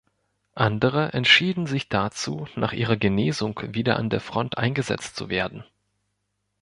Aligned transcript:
Andere 0.55 1.13
entschieden 1.13 1.67
sich 1.67 1.87
dazu, 1.87 2.47
nach 2.55 2.73
ihrer 2.73 2.97
Genesung 2.97 3.59
wieder 3.67 3.97
an 3.97 4.09
der 4.09 4.19
Front 4.19 4.57
eingesetzt 4.57 5.15
zu 5.15 5.29
werden. 5.29 5.63